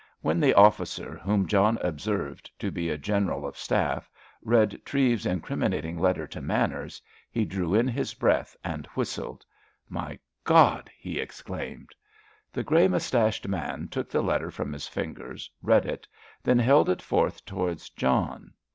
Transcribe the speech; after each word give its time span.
When 0.21 0.39
the 0.39 0.55
officer, 0.55 1.19
whom 1.23 1.45
John 1.45 1.77
observed 1.79 2.49
to 2.57 2.71
be 2.71 2.89
a 2.89 2.97
general 2.97 3.45
of 3.45 3.55
staff, 3.55 4.09
read 4.41 4.81
Treves's 4.83 5.27
incriminating 5.27 5.99
letter 5.99 6.25
to 6.25 6.41
Manners, 6.41 6.99
he 7.29 7.45
drew 7.45 7.75
in 7.75 7.87
his 7.87 8.15
breath 8.15 8.57
and 8.63 8.87
whistled. 8.95 9.45
"My 9.89 10.17
God!" 10.43 10.89
he 10.97 11.19
exclaimed. 11.19 11.91
The 12.51 12.63
grey 12.63 12.87
moustached 12.87 13.47
man 13.47 13.89
took 13.89 14.09
the 14.09 14.23
letter 14.23 14.49
from 14.49 14.73
his 14.73 14.87
fingers, 14.87 15.51
read 15.61 15.85
it, 15.85 16.07
then 16.41 16.57
held 16.57 16.89
it 16.89 17.03
forth 17.03 17.45
towards 17.45 17.91
John. 17.91 18.53